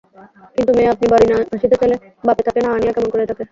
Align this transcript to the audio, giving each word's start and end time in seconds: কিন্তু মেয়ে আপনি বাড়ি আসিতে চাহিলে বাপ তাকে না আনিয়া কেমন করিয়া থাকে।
কিন্তু 0.55 0.71
মেয়ে 0.73 0.91
আপনি 0.93 1.05
বাড়ি 1.13 1.25
আসিতে 1.47 1.67
চাহিলে 1.73 1.95
বাপ 2.25 2.37
তাকে 2.41 2.59
না 2.61 2.69
আনিয়া 2.71 2.93
কেমন 2.95 3.09
করিয়া 3.11 3.29
থাকে। 3.31 3.43